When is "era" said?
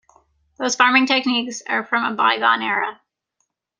2.63-2.99